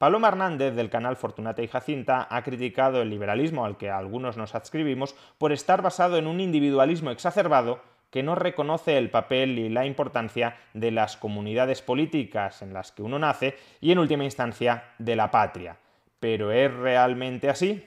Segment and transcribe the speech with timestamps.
[0.00, 4.54] Paloma Hernández del canal Fortunata y Jacinta ha criticado el liberalismo al que algunos nos
[4.54, 9.84] adscribimos por estar basado en un individualismo exacerbado que no reconoce el papel y la
[9.84, 15.16] importancia de las comunidades políticas en las que uno nace y en última instancia de
[15.16, 15.76] la patria.
[16.18, 17.86] ¿Pero es realmente así?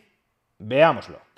[0.59, 1.32] Veámoslo.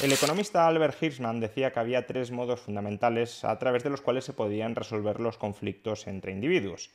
[0.00, 4.24] El economista Albert Hirschman decía que había tres modos fundamentales a través de los cuales
[4.24, 6.90] se podían resolver los conflictos entre individuos.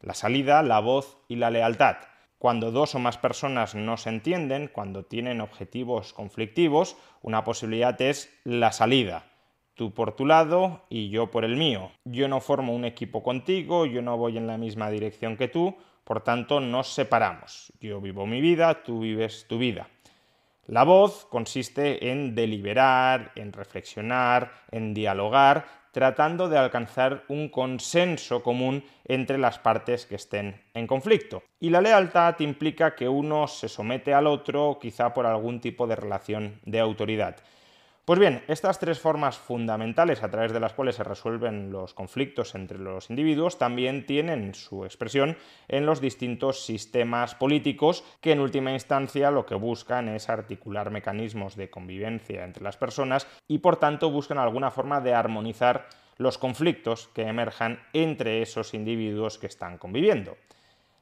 [0.00, 1.96] La salida, la voz y la lealtad.
[2.38, 8.32] Cuando dos o más personas no se entienden, cuando tienen objetivos conflictivos, una posibilidad es
[8.44, 9.26] la salida.
[9.74, 11.90] Tú por tu lado y yo por el mío.
[12.04, 15.76] Yo no formo un equipo contigo, yo no voy en la misma dirección que tú,
[16.04, 17.70] por tanto nos separamos.
[17.80, 19.90] Yo vivo mi vida, tú vives tu vida.
[20.68, 28.84] La voz consiste en deliberar, en reflexionar, en dialogar, tratando de alcanzar un consenso común
[29.04, 31.44] entre las partes que estén en conflicto.
[31.60, 35.94] Y la lealtad implica que uno se somete al otro quizá por algún tipo de
[35.94, 37.36] relación de autoridad.
[38.06, 42.54] Pues bien, estas tres formas fundamentales a través de las cuales se resuelven los conflictos
[42.54, 45.36] entre los individuos también tienen su expresión
[45.66, 51.56] en los distintos sistemas políticos que en última instancia lo que buscan es articular mecanismos
[51.56, 57.08] de convivencia entre las personas y por tanto buscan alguna forma de armonizar los conflictos
[57.08, 60.36] que emerjan entre esos individuos que están conviviendo.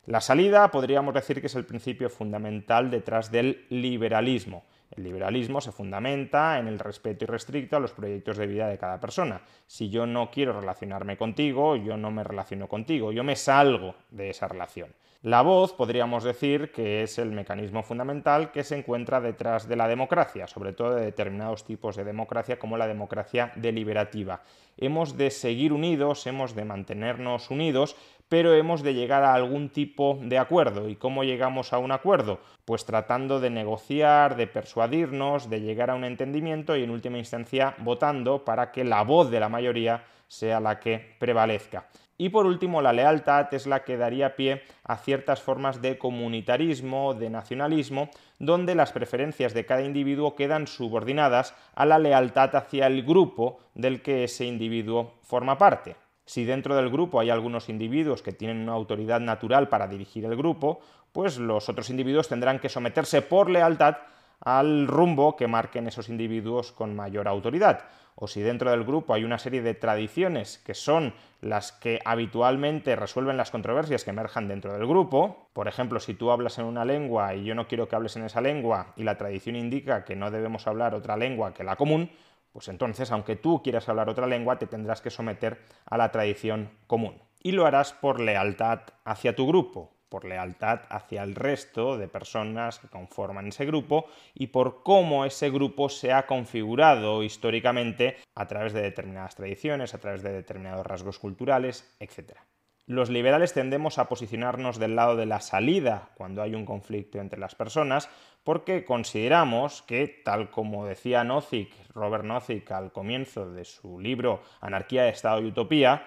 [0.06, 4.64] La salida podríamos decir que es el principio fundamental detrás del liberalismo
[4.96, 9.00] el liberalismo se fundamenta en el respeto irrestricto a los proyectos de vida de cada
[9.00, 9.42] persona.
[9.66, 14.30] Si yo no quiero relacionarme contigo, yo no me relaciono contigo, yo me salgo de
[14.30, 14.90] esa relación.
[15.24, 19.88] La voz podríamos decir que es el mecanismo fundamental que se encuentra detrás de la
[19.88, 24.42] democracia, sobre todo de determinados tipos de democracia como la democracia deliberativa.
[24.76, 27.96] Hemos de seguir unidos, hemos de mantenernos unidos,
[28.28, 30.88] pero hemos de llegar a algún tipo de acuerdo.
[30.88, 32.40] ¿Y cómo llegamos a un acuerdo?
[32.64, 37.74] Pues tratando de negociar, de persuadirnos, de llegar a un entendimiento y en última instancia
[37.78, 41.86] votando para que la voz de la mayoría sea la que prevalezca.
[42.16, 47.14] Y por último, la lealtad es la que daría pie a ciertas formas de comunitarismo,
[47.14, 48.08] de nacionalismo,
[48.38, 54.00] donde las preferencias de cada individuo quedan subordinadas a la lealtad hacia el grupo del
[54.00, 55.96] que ese individuo forma parte.
[56.26, 60.36] Si dentro del grupo hay algunos individuos que tienen una autoridad natural para dirigir el
[60.36, 60.80] grupo,
[61.12, 63.96] pues los otros individuos tendrán que someterse por lealtad
[64.40, 67.84] al rumbo que marquen esos individuos con mayor autoridad.
[68.16, 72.94] O si dentro del grupo hay una serie de tradiciones que son las que habitualmente
[72.94, 76.84] resuelven las controversias que emerjan dentro del grupo, por ejemplo, si tú hablas en una
[76.84, 80.14] lengua y yo no quiero que hables en esa lengua y la tradición indica que
[80.14, 82.10] no debemos hablar otra lengua que la común,
[82.54, 86.70] pues entonces, aunque tú quieras hablar otra lengua, te tendrás que someter a la tradición
[86.86, 87.20] común.
[87.42, 92.78] Y lo harás por lealtad hacia tu grupo, por lealtad hacia el resto de personas
[92.78, 98.72] que conforman ese grupo y por cómo ese grupo se ha configurado históricamente a través
[98.72, 102.38] de determinadas tradiciones, a través de determinados rasgos culturales, etc.
[102.86, 107.40] Los liberales tendemos a posicionarnos del lado de la salida cuando hay un conflicto entre
[107.40, 108.10] las personas
[108.42, 115.08] porque consideramos que, tal como decía Nozick, Robert Nozick al comienzo de su libro Anarquía,
[115.08, 116.06] Estado y Utopía,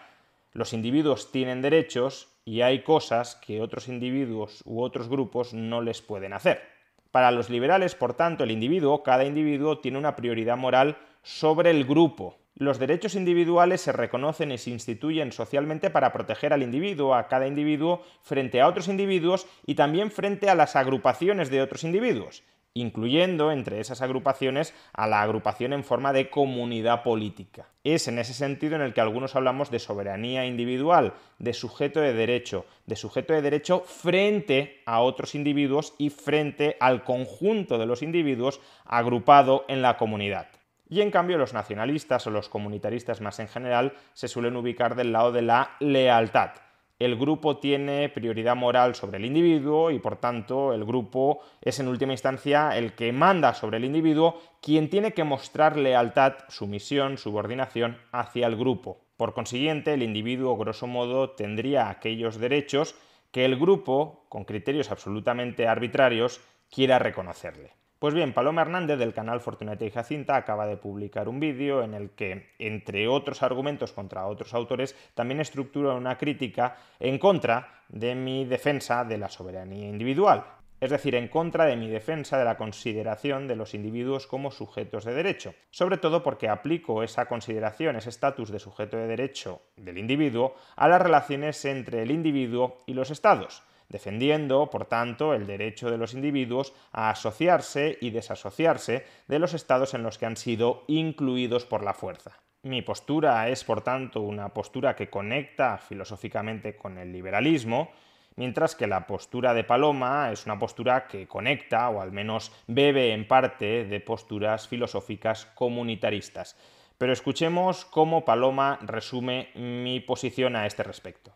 [0.54, 6.04] los individuos tienen derechos y hay cosas que otros individuos u otros grupos no les
[6.04, 6.62] pueden hacer.
[7.10, 11.86] Para los liberales, por tanto, el individuo, cada individuo, tiene una prioridad moral sobre el
[11.86, 17.28] grupo, los derechos individuales se reconocen y se instituyen socialmente para proteger al individuo, a
[17.28, 22.44] cada individuo, frente a otros individuos y también frente a las agrupaciones de otros individuos,
[22.74, 27.70] incluyendo entre esas agrupaciones a la agrupación en forma de comunidad política.
[27.84, 32.14] Es en ese sentido en el que algunos hablamos de soberanía individual, de sujeto de
[32.14, 38.02] derecho, de sujeto de derecho frente a otros individuos y frente al conjunto de los
[38.02, 40.57] individuos agrupado en la comunidad.
[40.90, 45.12] Y en cambio los nacionalistas o los comunitaristas más en general se suelen ubicar del
[45.12, 46.52] lado de la lealtad.
[47.00, 51.88] El grupo tiene prioridad moral sobre el individuo y por tanto el grupo es en
[51.88, 57.98] última instancia el que manda sobre el individuo quien tiene que mostrar lealtad, sumisión, subordinación
[58.12, 59.00] hacia el grupo.
[59.16, 62.96] Por consiguiente, el individuo, grosso modo, tendría aquellos derechos
[63.32, 66.42] que el grupo, con criterios absolutamente arbitrarios,
[66.72, 67.74] quiera reconocerle.
[68.00, 71.96] Pues bien, Paloma Hernández del canal Fortunata y Jacinta acaba de publicar un vídeo en
[71.96, 78.14] el que, entre otros argumentos contra otros autores, también estructura una crítica en contra de
[78.14, 80.46] mi defensa de la soberanía individual,
[80.80, 85.04] es decir, en contra de mi defensa de la consideración de los individuos como sujetos
[85.04, 89.98] de derecho, sobre todo porque aplico esa consideración, ese estatus de sujeto de derecho del
[89.98, 95.90] individuo a las relaciones entre el individuo y los estados defendiendo, por tanto, el derecho
[95.90, 100.84] de los individuos a asociarse y desasociarse de los estados en los que han sido
[100.88, 102.40] incluidos por la fuerza.
[102.64, 107.92] Mi postura es, por tanto, una postura que conecta filosóficamente con el liberalismo,
[108.36, 113.14] mientras que la postura de Paloma es una postura que conecta, o al menos bebe
[113.14, 116.58] en parte, de posturas filosóficas comunitaristas.
[116.98, 121.32] Pero escuchemos cómo Paloma resume mi posición a este respecto.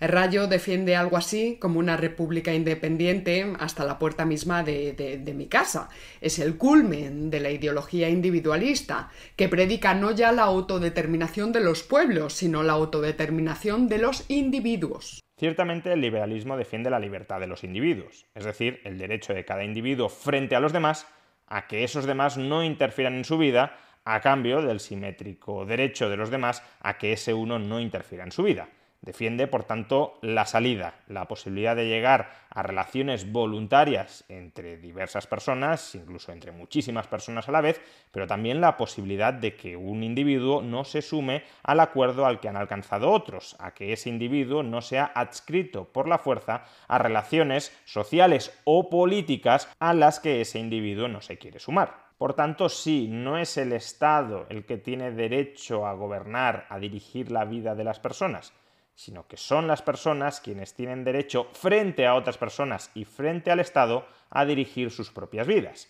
[0.00, 5.90] Rayo defiende algo así como una república independiente hasta la puerta misma de, mi casa.
[6.20, 11.82] Es el culmen de la ideología individualista, que predica no ya la autodeterminación de los
[11.82, 15.20] pueblos, sino la autodeterminación de los individuos.
[15.38, 19.64] Ciertamente el liberalismo defiende la libertad de los individuos, es decir, el derecho de cada
[19.64, 21.06] individuo frente a los demás
[21.46, 26.16] a que esos demás no interfieran en su vida a cambio del simétrico derecho de
[26.16, 28.68] los demás a que ese uno no interfiera en su vida.
[29.02, 35.94] Defiende, por tanto, la salida, la posibilidad de llegar a relaciones voluntarias entre diversas personas,
[35.94, 37.80] incluso entre muchísimas personas a la vez,
[38.10, 42.48] pero también la posibilidad de que un individuo no se sume al acuerdo al que
[42.48, 47.74] han alcanzado otros, a que ese individuo no sea adscrito por la fuerza a relaciones
[47.86, 52.10] sociales o políticas a las que ese individuo no se quiere sumar.
[52.18, 57.30] Por tanto, sí, no es el Estado el que tiene derecho a gobernar, a dirigir
[57.30, 58.52] la vida de las personas,
[59.00, 63.58] sino que son las personas quienes tienen derecho frente a otras personas y frente al
[63.58, 65.88] Estado a dirigir sus propias vidas.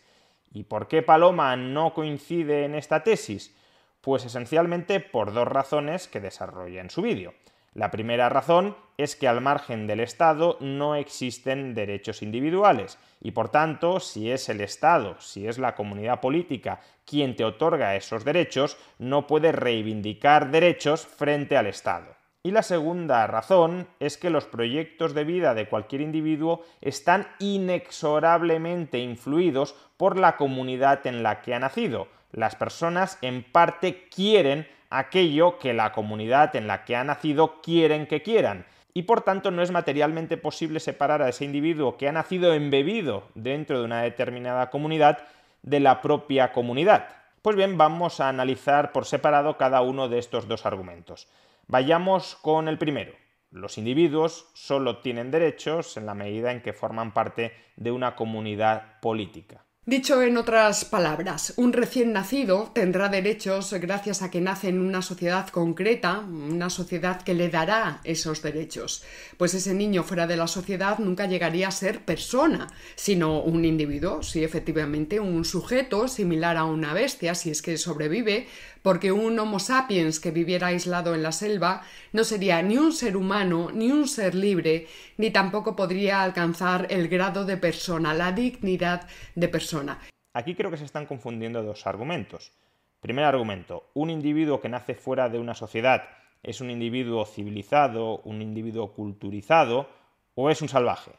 [0.52, 3.52] ¿Y por qué Paloma no coincide en esta tesis?
[4.00, 7.34] Pues esencialmente por dos razones que desarrolla en su vídeo.
[7.74, 13.48] La primera razón es que al margen del Estado no existen derechos individuales y por
[13.48, 18.76] tanto, si es el Estado, si es la comunidad política quien te otorga esos derechos,
[19.00, 22.19] no puedes reivindicar derechos frente al Estado.
[22.42, 28.98] Y la segunda razón es que los proyectos de vida de cualquier individuo están inexorablemente
[28.98, 32.08] influidos por la comunidad en la que ha nacido.
[32.32, 38.06] Las personas en parte quieren aquello que la comunidad en la que ha nacido quieren
[38.06, 38.64] que quieran.
[38.94, 43.24] Y por tanto no es materialmente posible separar a ese individuo que ha nacido embebido
[43.34, 45.18] dentro de una determinada comunidad
[45.62, 47.08] de la propia comunidad.
[47.42, 51.28] Pues bien, vamos a analizar por separado cada uno de estos dos argumentos.
[51.70, 53.12] Vayamos con el primero.
[53.52, 58.98] Los individuos solo tienen derechos en la medida en que forman parte de una comunidad
[59.00, 59.64] política.
[59.86, 65.00] Dicho en otras palabras, un recién nacido tendrá derechos gracias a que nace en una
[65.00, 69.02] sociedad concreta, una sociedad que le dará esos derechos.
[69.38, 74.22] Pues ese niño fuera de la sociedad nunca llegaría a ser persona, sino un individuo,
[74.22, 78.48] sí, efectivamente, un sujeto similar a una bestia, si es que sobrevive,
[78.82, 81.82] porque un Homo sapiens que viviera aislado en la selva
[82.12, 87.08] no sería ni un ser humano, ni un ser libre, ni tampoco podría alcanzar el
[87.08, 89.98] grado de persona, la dignidad de persona.
[90.34, 92.52] Aquí creo que se están confundiendo dos argumentos.
[93.00, 96.02] Primer argumento, un individuo que nace fuera de una sociedad
[96.42, 99.88] ¿Es un individuo civilizado, un individuo culturizado
[100.34, 101.12] o es un salvaje?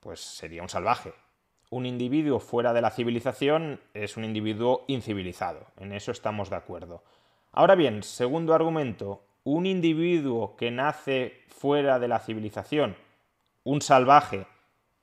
[0.00, 1.12] Pues sería un salvaje.
[1.70, 5.66] Un individuo fuera de la civilización es un individuo incivilizado.
[5.76, 7.02] En eso estamos de acuerdo.
[7.52, 12.96] Ahora bien, segundo argumento, un individuo que nace fuera de la civilización,
[13.64, 14.46] un salvaje,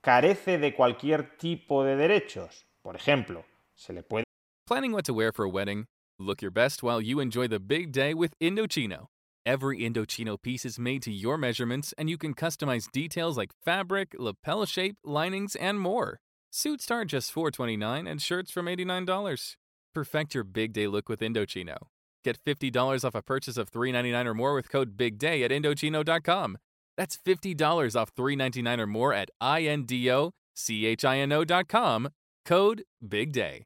[0.01, 2.65] carece de cualquier tipo de derechos.
[2.81, 3.45] Por ejemplo,
[3.75, 4.25] se le puede
[4.67, 5.85] Planning what to wear for a wedding?
[6.17, 9.09] Look your best while you enjoy the big day with Indochino.
[9.45, 14.15] Every Indochino piece is made to your measurements and you can customize details like fabric,
[14.17, 16.17] lapel shape, linings, and more.
[16.57, 19.57] Suits start just $4.29 and shirts from $89.
[19.93, 21.75] Perfect your big day look with Indochino.
[22.23, 26.57] Get $50 off a purchase of $3.99 or more with code BIGDAY at Indochino.com.
[26.95, 32.09] That's $50 off $3.99 or more at INDOCHINO.com.
[32.45, 33.65] Code BIGDAY.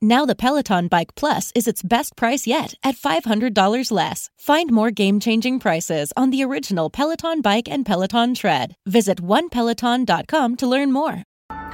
[0.00, 4.30] Now the Peloton Bike Plus is its best price yet at $500 less.
[4.38, 8.76] Find more game-changing prices on the original Peloton Bike and Peloton Tread.
[8.86, 11.24] Visit onepeloton.com to learn more.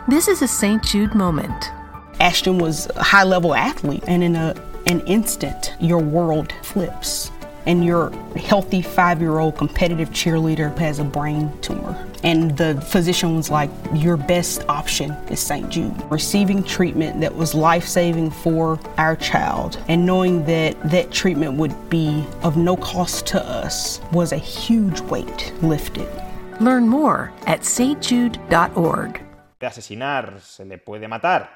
[0.08, 0.82] This is a St.
[0.82, 1.70] Jude moment.
[2.18, 4.54] Ashton was a high level athlete, and in a,
[4.86, 7.30] an instant, your world flips.
[7.66, 11.96] And your healthy five year old competitive cheerleader has a brain tumor.
[12.22, 15.68] And the physician was like, Your best option is St.
[15.68, 15.94] Jude.
[16.10, 21.74] Receiving treatment that was life saving for our child and knowing that that treatment would
[21.90, 26.08] be of no cost to us was a huge weight lifted.
[26.60, 29.20] Learn more at stjude.org.
[29.60, 31.48] De asesinar se le puede matar.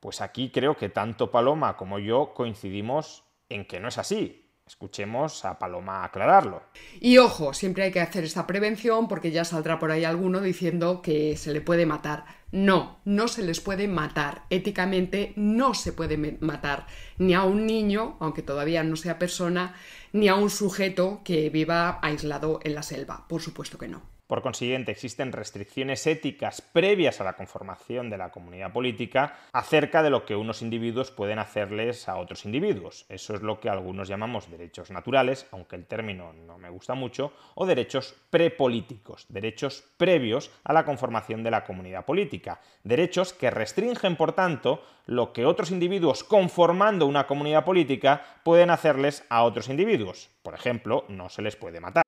[0.00, 4.47] Pues aquí creo que tanto Paloma como yo coincidimos en que no es así.
[4.68, 6.62] Escuchemos a Paloma aclararlo.
[7.00, 11.00] Y ojo, siempre hay que hacer esta prevención porque ya saldrá por ahí alguno diciendo
[11.00, 12.26] que se le puede matar.
[12.52, 14.42] No, no se les puede matar.
[14.50, 19.74] Éticamente no se puede matar ni a un niño, aunque todavía no sea persona,
[20.12, 23.26] ni a un sujeto que viva aislado en la selva.
[23.26, 24.17] Por supuesto que no.
[24.28, 30.10] Por consiguiente, existen restricciones éticas previas a la conformación de la comunidad política acerca de
[30.10, 33.06] lo que unos individuos pueden hacerles a otros individuos.
[33.08, 37.32] Eso es lo que algunos llamamos derechos naturales, aunque el término no me gusta mucho,
[37.54, 42.60] o derechos prepolíticos, derechos previos a la conformación de la comunidad política.
[42.84, 49.24] Derechos que restringen, por tanto, lo que otros individuos conformando una comunidad política pueden hacerles
[49.30, 50.28] a otros individuos.
[50.42, 52.07] Por ejemplo, no se les puede matar.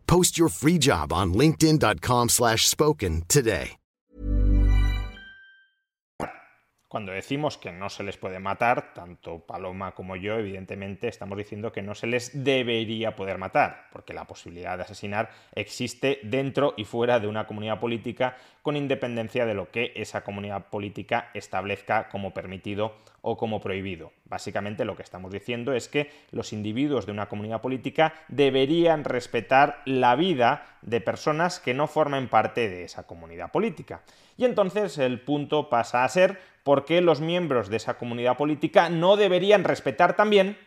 [0.11, 3.77] Post your free job on linkedin.com slash spoken today.
[6.89, 11.71] Cuando decimos que no se les puede matar, tanto Paloma como yo, evidentemente estamos diciendo
[11.71, 16.85] que no se les debería poder matar, porque la posibilidad de asesinar existe dentro y
[16.85, 22.33] fuera de una comunidad política con independencia de lo que esa comunidad política establezca como
[22.33, 24.11] permitido o como prohibido.
[24.25, 29.83] Básicamente lo que estamos diciendo es que los individuos de una comunidad política deberían respetar
[29.85, 34.01] la vida de personas que no formen parte de esa comunidad política.
[34.35, 38.89] Y entonces el punto pasa a ser por qué los miembros de esa comunidad política
[38.89, 40.57] no deberían respetar también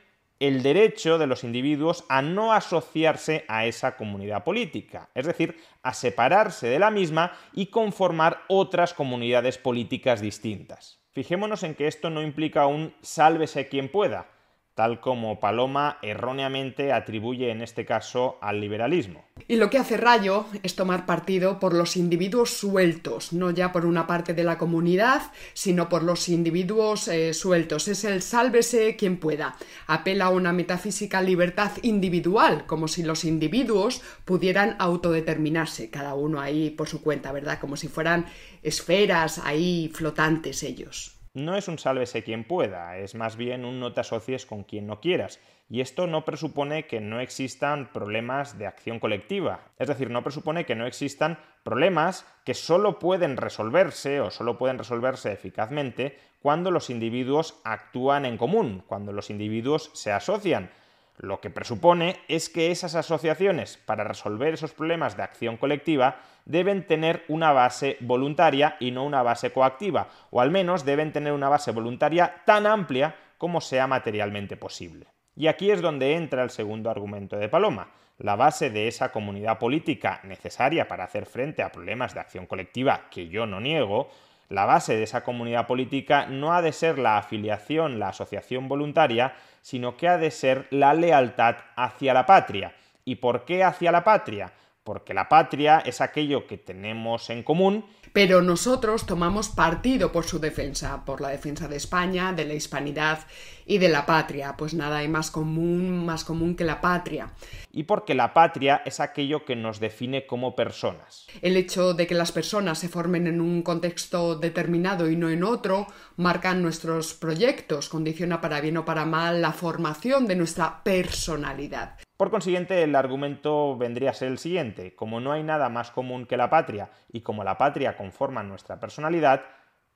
[0.40, 5.94] el derecho de los individuos a no asociarse a esa comunidad política, es decir, a
[5.94, 11.00] separarse de la misma y conformar otras comunidades políticas distintas.
[11.12, 14.26] Fijémonos en que esto no implica un sálvese quien pueda,
[14.74, 19.24] tal como Paloma erróneamente atribuye en este caso al liberalismo.
[19.46, 23.86] Y lo que hace Rayo es tomar partido por los individuos sueltos, no ya por
[23.86, 27.88] una parte de la comunidad, sino por los individuos eh, sueltos.
[27.88, 29.56] Es el sálvese quien pueda.
[29.86, 36.70] Apela a una metafísica libertad individual, como si los individuos pudieran autodeterminarse, cada uno ahí
[36.70, 37.58] por su cuenta, ¿verdad?
[37.60, 38.26] Como si fueran
[38.62, 43.92] esferas ahí flotantes ellos no es un sálvese quien pueda, es más bien un no
[43.92, 45.40] te asocies con quien no quieras.
[45.68, 49.60] Y esto no presupone que no existan problemas de acción colectiva.
[49.78, 54.78] Es decir, no presupone que no existan problemas que solo pueden resolverse o solo pueden
[54.78, 60.70] resolverse eficazmente cuando los individuos actúan en común, cuando los individuos se asocian.
[61.18, 66.86] Lo que presupone es que esas asociaciones, para resolver esos problemas de acción colectiva, deben
[66.86, 71.48] tener una base voluntaria y no una base coactiva, o al menos deben tener una
[71.48, 75.06] base voluntaria tan amplia como sea materialmente posible.
[75.36, 77.90] Y aquí es donde entra el segundo argumento de Paloma.
[78.18, 83.08] La base de esa comunidad política necesaria para hacer frente a problemas de acción colectiva,
[83.10, 84.08] que yo no niego,
[84.48, 89.34] la base de esa comunidad política no ha de ser la afiliación, la asociación voluntaria,
[89.62, 92.74] sino que ha de ser la lealtad hacia la patria.
[93.04, 94.52] ¿Y por qué hacia la patria?
[94.84, 97.86] Porque la patria es aquello que tenemos en común.
[98.12, 103.26] Pero nosotros tomamos partido por su defensa, por la defensa de España, de la hispanidad
[103.66, 107.32] y de la patria, pues nada hay más común, más común que la patria.
[107.72, 111.26] Y porque la patria es aquello que nos define como personas.
[111.42, 115.42] El hecho de que las personas se formen en un contexto determinado y no en
[115.42, 121.96] otro, marcan nuestros proyectos, condiciona para bien o para mal la formación de nuestra personalidad.
[122.16, 124.94] Por consiguiente, el argumento vendría a ser el siguiente.
[124.94, 128.78] Como no hay nada más común que la patria y como la patria conforma nuestra
[128.78, 129.42] personalidad,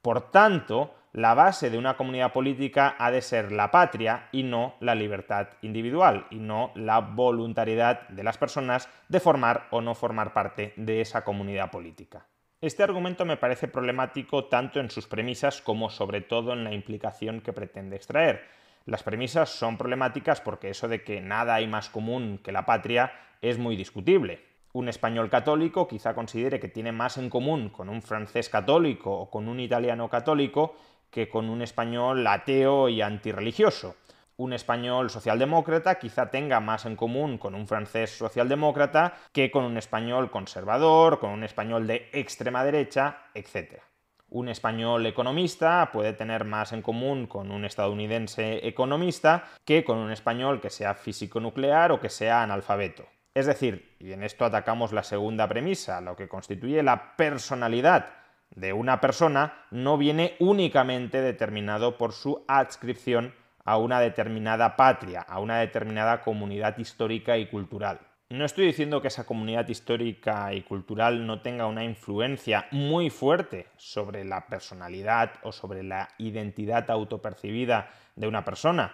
[0.02, 4.74] por tanto, la base de una comunidad política ha de ser la patria y no
[4.80, 10.32] la libertad individual y no la voluntariedad de las personas de formar o no formar
[10.32, 12.26] parte de esa comunidad política.
[12.60, 17.40] Este argumento me parece problemático tanto en sus premisas como sobre todo en la implicación
[17.40, 18.42] que pretende extraer.
[18.88, 23.12] Las premisas son problemáticas porque eso de que nada hay más común que la patria
[23.42, 24.42] es muy discutible.
[24.72, 29.30] Un español católico quizá considere que tiene más en común con un francés católico o
[29.30, 30.74] con un italiano católico
[31.10, 33.96] que con un español ateo y antirreligioso.
[34.38, 39.76] Un español socialdemócrata quizá tenga más en común con un francés socialdemócrata que con un
[39.76, 43.82] español conservador, con un español de extrema derecha, etc.
[44.30, 50.12] Un español economista puede tener más en común con un estadounidense economista que con un
[50.12, 53.06] español que sea físico nuclear o que sea analfabeto.
[53.34, 58.10] Es decir, y en esto atacamos la segunda premisa, lo que constituye la personalidad
[58.54, 65.40] de una persona no viene únicamente determinado por su adscripción a una determinada patria, a
[65.40, 68.00] una determinada comunidad histórica y cultural.
[68.30, 73.68] No estoy diciendo que esa comunidad histórica y cultural no tenga una influencia muy fuerte
[73.78, 78.92] sobre la personalidad o sobre la identidad autopercibida de una persona,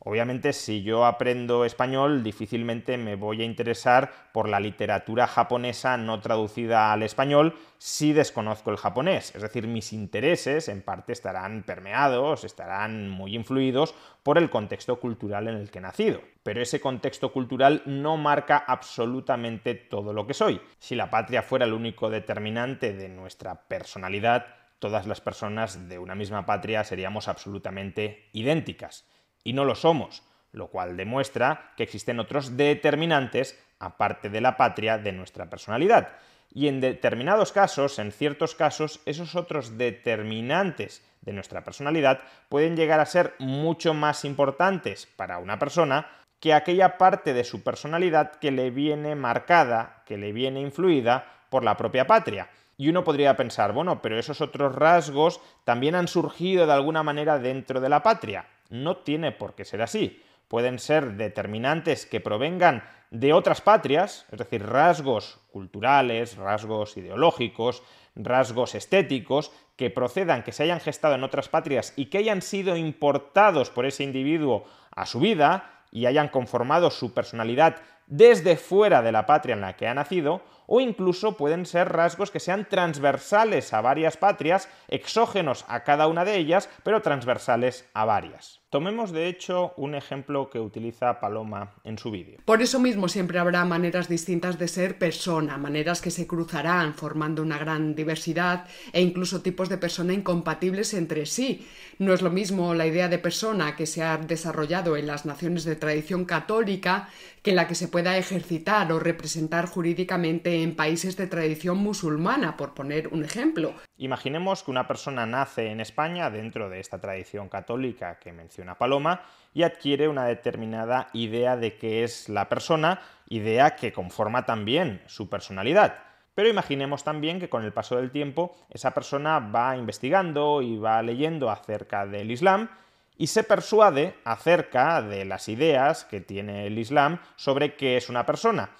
[0.00, 6.20] Obviamente, si yo aprendo español, difícilmente me voy a interesar por la literatura japonesa no
[6.20, 9.34] traducida al español si desconozco el japonés.
[9.34, 15.48] Es decir, mis intereses en parte estarán permeados, estarán muy influidos por el contexto cultural
[15.48, 16.20] en el que he nacido.
[16.42, 20.60] Pero ese contexto cultural no marca absolutamente todo lo que soy.
[20.78, 24.46] Si la patria fuera el único determinante de nuestra personalidad,
[24.78, 29.06] todas las personas de una misma patria seríamos absolutamente idénticas
[29.46, 34.98] y no lo somos, lo cual demuestra que existen otros determinantes aparte de la patria
[34.98, 36.08] de nuestra personalidad.
[36.52, 42.98] Y en determinados casos, en ciertos casos, esos otros determinantes de nuestra personalidad pueden llegar
[42.98, 46.08] a ser mucho más importantes para una persona
[46.40, 51.62] que aquella parte de su personalidad que le viene marcada, que le viene influida por
[51.62, 52.50] la propia patria.
[52.76, 57.38] Y uno podría pensar, bueno, pero esos otros rasgos también han surgido de alguna manera
[57.38, 58.46] dentro de la patria.
[58.70, 60.22] No tiene por qué ser así.
[60.48, 67.82] Pueden ser determinantes que provengan de otras patrias, es decir, rasgos culturales, rasgos ideológicos,
[68.14, 72.76] rasgos estéticos, que procedan, que se hayan gestado en otras patrias y que hayan sido
[72.76, 77.76] importados por ese individuo a su vida y hayan conformado su personalidad
[78.06, 82.30] desde fuera de la patria en la que ha nacido, o incluso pueden ser rasgos
[82.30, 88.04] que sean transversales a varias patrias, exógenos a cada una de ellas, pero transversales a
[88.04, 88.60] varias.
[88.68, 92.40] Tomemos de hecho un ejemplo que utiliza Paloma en su vídeo.
[92.44, 97.42] Por eso mismo siempre habrá maneras distintas de ser persona, maneras que se cruzarán formando
[97.42, 101.66] una gran diversidad e incluso tipos de persona incompatibles entre sí.
[101.98, 105.64] No es lo mismo la idea de persona que se ha desarrollado en las naciones
[105.64, 107.08] de tradición católica
[107.42, 112.74] que la que se pueda ejercitar o representar jurídicamente en países de tradición musulmana, por
[112.74, 113.74] poner un ejemplo.
[113.98, 119.22] Imaginemos que una persona nace en España dentro de esta tradición católica que menciona Paloma
[119.54, 125.28] y adquiere una determinada idea de qué es la persona, idea que conforma también su
[125.28, 125.98] personalidad.
[126.34, 131.00] Pero imaginemos también que con el paso del tiempo esa persona va investigando y va
[131.02, 132.68] leyendo acerca del Islam
[133.16, 138.26] y se persuade acerca de las ideas que tiene el Islam sobre qué es una
[138.26, 138.70] persona.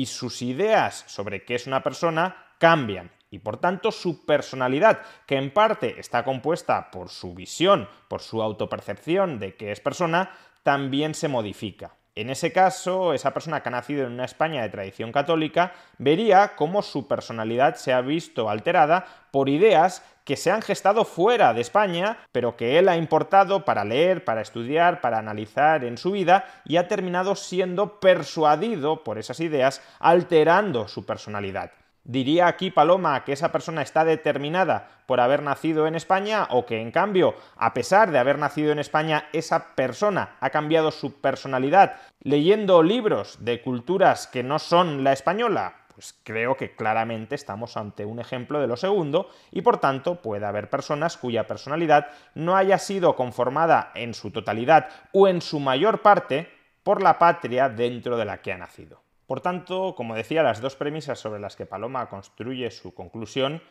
[0.00, 5.36] Y sus ideas sobre qué es una persona cambian y por tanto su personalidad, que
[5.36, 10.30] en parte está compuesta por su visión, por su autopercepción de que es persona,
[10.62, 11.96] también se modifica.
[12.16, 16.56] En ese caso, esa persona que ha nacido en una España de tradición católica vería
[16.56, 21.60] cómo su personalidad se ha visto alterada por ideas que se han gestado fuera de
[21.60, 26.44] España, pero que él ha importado para leer, para estudiar, para analizar en su vida
[26.64, 31.70] y ha terminado siendo persuadido por esas ideas, alterando su personalidad.
[32.10, 36.80] ¿Diría aquí Paloma que esa persona está determinada por haber nacido en España o que
[36.82, 42.00] en cambio, a pesar de haber nacido en España, esa persona ha cambiado su personalidad
[42.20, 45.76] leyendo libros de culturas que no son la española?
[45.94, 50.46] Pues creo que claramente estamos ante un ejemplo de lo segundo y por tanto puede
[50.46, 56.02] haber personas cuya personalidad no haya sido conformada en su totalidad o en su mayor
[56.02, 56.50] parte
[56.82, 59.00] por la patria dentro de la que ha nacido.
[59.30, 63.62] Por tanto, como decía, las dos premisas sobre las que Paloma construye su conclusión,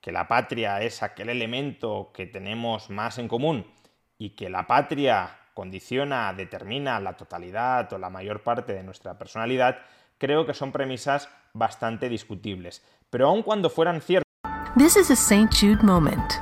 [0.00, 3.66] que la patria es aquel elemento que tenemos más en común
[4.18, 9.78] y que la patria condiciona, determina la totalidad o la mayor parte de nuestra personalidad,
[10.16, 12.86] creo que son premisas bastante discutibles.
[13.10, 14.30] Pero aun cuando fueran ciertas.
[14.76, 15.52] This is a St.
[15.52, 16.34] Jude moment.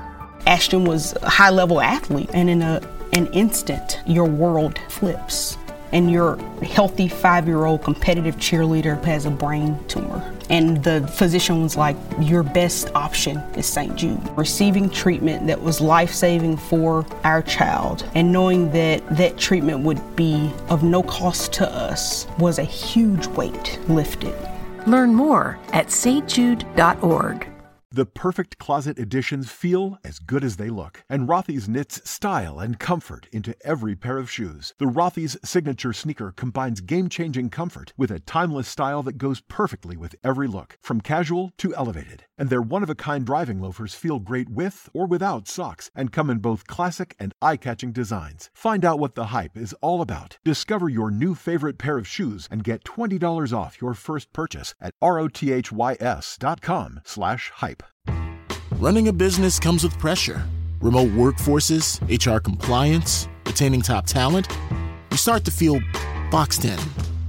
[0.44, 2.82] Ashton was a high level athlete, and in a,
[3.14, 5.56] an instant, your world flips.
[5.92, 10.34] And your healthy five year old competitive cheerleader has a brain tumor.
[10.50, 13.94] And the physician was like, Your best option is St.
[13.96, 14.20] Jude.
[14.36, 20.16] Receiving treatment that was life saving for our child and knowing that that treatment would
[20.16, 24.34] be of no cost to us was a huge weight lifted.
[24.86, 27.47] Learn more at stjude.org.
[27.98, 32.78] The perfect closet additions feel as good as they look, and Rothy's knits style and
[32.78, 34.72] comfort into every pair of shoes.
[34.78, 40.14] The Rothy's signature sneaker combines game-changing comfort with a timeless style that goes perfectly with
[40.22, 42.27] every look, from casual to elevated.
[42.38, 46.66] And their one-of-a-kind driving loafers feel great with or without socks and come in both
[46.66, 48.48] classic and eye-catching designs.
[48.54, 50.38] Find out what the hype is all about.
[50.44, 54.94] Discover your new favorite pair of shoes and get $20 off your first purchase at
[55.02, 57.82] rothys.com slash hype.
[58.72, 60.46] Running a business comes with pressure.
[60.80, 64.46] Remote workforces, HR compliance, retaining top talent.
[65.10, 65.80] You start to feel
[66.30, 66.78] boxed in.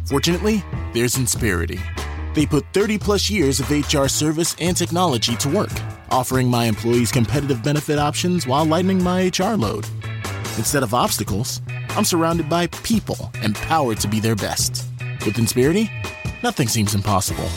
[0.05, 1.79] Fortunately, there's Inspirity.
[2.35, 5.71] They put 30 plus years of HR service and technology to work,
[6.11, 9.87] offering my employees competitive benefit options while lightening my HR load.
[10.57, 14.85] Instead of obstacles, I'm surrounded by people empowered to be their best.
[15.25, 15.89] With Inspirity,
[16.43, 17.49] nothing seems impossible.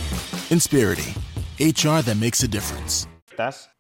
[0.51, 1.15] Inspirity,
[1.61, 3.07] HR that makes a difference.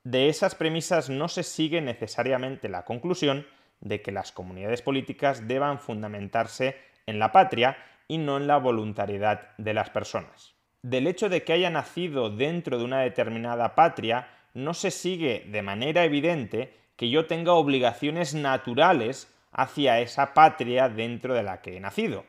[0.05, 3.47] De esas premisas no se sigue necesariamente la conclusión
[3.81, 6.77] de que las comunidades políticas deban fundamentarse
[7.07, 7.77] en la patria
[8.09, 10.55] y no en la voluntariedad de las personas.
[10.83, 15.62] Del hecho de que haya nacido dentro de una determinada patria, no se sigue de
[15.62, 21.81] manera evidente que yo tenga obligaciones naturales hacia esa patria dentro de la que he
[21.81, 22.25] nacido.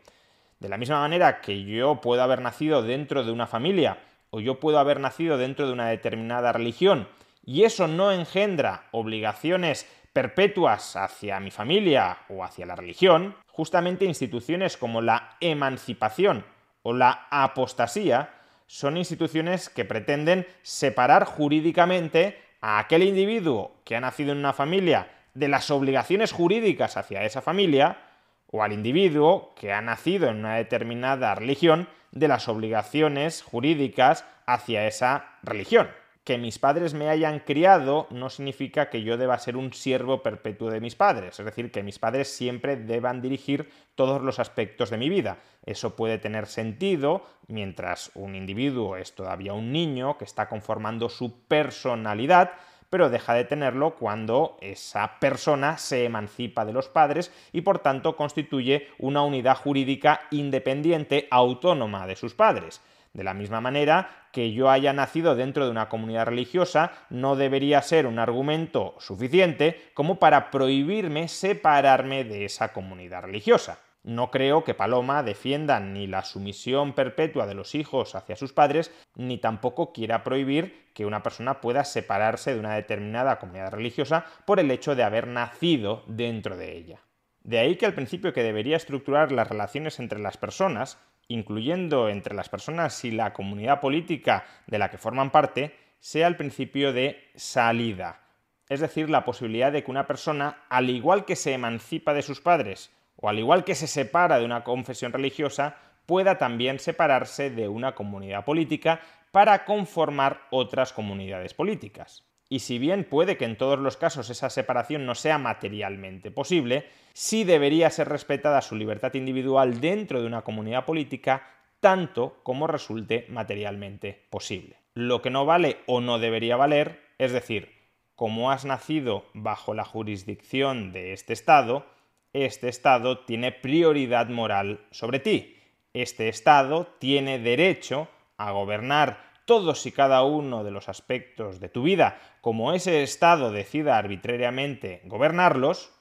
[0.59, 3.97] De la misma manera que yo puedo haber nacido dentro de una familia
[4.29, 7.07] o yo puedo haber nacido dentro de una determinada religión
[7.43, 14.77] y eso no engendra obligaciones perpetuas hacia mi familia o hacia la religión, justamente instituciones
[14.77, 16.45] como la emancipación
[16.83, 18.29] o la apostasía
[18.73, 25.11] son instituciones que pretenden separar jurídicamente a aquel individuo que ha nacido en una familia
[25.35, 27.99] de las obligaciones jurídicas hacia esa familia,
[28.47, 34.87] o al individuo que ha nacido en una determinada religión de las obligaciones jurídicas hacia
[34.87, 35.87] esa religión
[36.23, 40.69] que mis padres me hayan criado no significa que yo deba ser un siervo perpetuo
[40.69, 44.97] de mis padres, es decir, que mis padres siempre deban dirigir todos los aspectos de
[44.97, 45.39] mi vida.
[45.65, 51.45] Eso puede tener sentido mientras un individuo es todavía un niño que está conformando su
[51.47, 52.51] personalidad,
[52.89, 58.15] pero deja de tenerlo cuando esa persona se emancipa de los padres y por tanto
[58.15, 62.81] constituye una unidad jurídica independiente, autónoma de sus padres.
[63.13, 67.81] De la misma manera que yo haya nacido dentro de una comunidad religiosa no debería
[67.83, 73.77] ser un argumento suficiente como para prohibirme separarme de esa comunidad religiosa.
[74.01, 78.91] No creo que Paloma defienda ni la sumisión perpetua de los hijos hacia sus padres,
[79.15, 84.59] ni tampoco quiera prohibir que una persona pueda separarse de una determinada comunidad religiosa por
[84.59, 86.99] el hecho de haber nacido dentro de ella.
[87.43, 92.35] De ahí que el principio que debería estructurar las relaciones entre las personas incluyendo entre
[92.35, 97.31] las personas y la comunidad política de la que forman parte, sea el principio de
[97.35, 98.21] salida.
[98.69, 102.41] Es decir, la posibilidad de que una persona, al igual que se emancipa de sus
[102.41, 107.67] padres, o al igual que se separa de una confesión religiosa, pueda también separarse de
[107.67, 108.99] una comunidad política
[109.31, 114.51] para conformar otras comunidades políticas y si bien puede que en todos los casos esa
[114.51, 120.43] separación no sea materialmente posible, sí debería ser respetada su libertad individual dentro de una
[120.43, 121.47] comunidad política
[121.79, 124.75] tanto como resulte materialmente posible.
[124.93, 127.73] Lo que no vale o no debería valer, es decir,
[128.13, 131.87] como has nacido bajo la jurisdicción de este Estado,
[132.33, 135.57] este Estado tiene prioridad moral sobre ti.
[135.95, 141.83] Este Estado tiene derecho a gobernar todos y cada uno de los aspectos de tu
[141.83, 145.91] vida, como ese Estado decida arbitrariamente gobernarlos,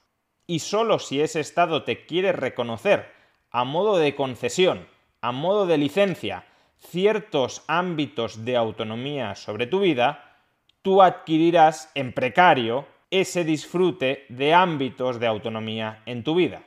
[0.47, 3.11] y solo si ese Estado te quiere reconocer
[3.51, 4.87] a modo de concesión,
[5.21, 6.47] a modo de licencia,
[6.79, 10.39] ciertos ámbitos de autonomía sobre tu vida,
[10.83, 16.63] tú adquirirás en precario ese disfrute de ámbitos de autonomía en tu vida.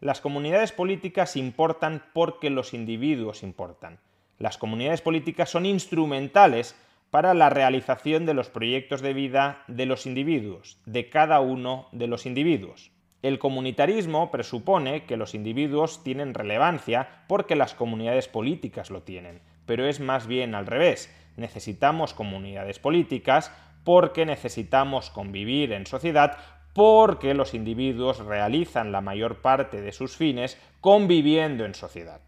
[0.00, 3.98] Las comunidades políticas importan porque los individuos importan.
[4.38, 6.76] Las comunidades políticas son instrumentales
[7.10, 12.06] para la realización de los proyectos de vida de los individuos, de cada uno de
[12.06, 12.92] los individuos.
[13.22, 19.86] El comunitarismo presupone que los individuos tienen relevancia porque las comunidades políticas lo tienen, pero
[19.86, 21.12] es más bien al revés.
[21.36, 26.36] Necesitamos comunidades políticas porque necesitamos convivir en sociedad
[26.74, 32.20] porque los individuos realizan la mayor parte de sus fines conviviendo en sociedad.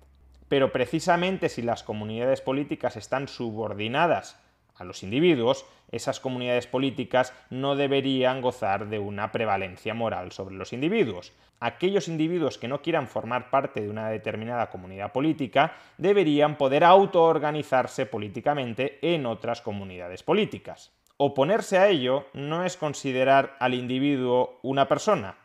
[0.50, 4.36] Pero precisamente si las comunidades políticas están subordinadas
[4.74, 10.72] a los individuos, esas comunidades políticas no deberían gozar de una prevalencia moral sobre los
[10.72, 11.32] individuos.
[11.60, 18.06] Aquellos individuos que no quieran formar parte de una determinada comunidad política deberían poder autoorganizarse
[18.06, 20.90] políticamente en otras comunidades políticas.
[21.16, 25.36] Oponerse a ello no es considerar al individuo una persona,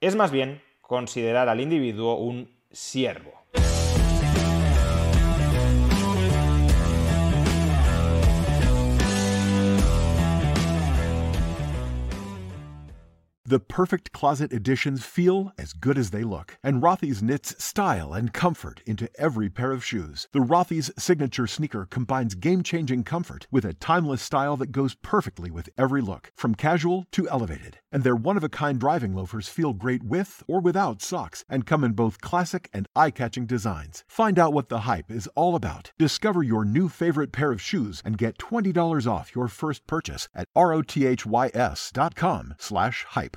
[0.00, 3.43] es más bien considerar al individuo un siervo.
[13.54, 18.32] The perfect closet additions feel as good as they look, and Rothy's knits style and
[18.32, 20.26] comfort into every pair of shoes.
[20.32, 25.70] The Rothy's signature sneaker combines game-changing comfort with a timeless style that goes perfectly with
[25.78, 27.78] every look, from casual to elevated.
[27.92, 32.20] And their one-of-a-kind driving loafers feel great with or without socks and come in both
[32.20, 34.02] classic and eye-catching designs.
[34.08, 35.92] Find out what the hype is all about.
[35.96, 40.52] Discover your new favorite pair of shoes and get $20 off your first purchase at
[40.56, 43.36] rothys.com slash hype.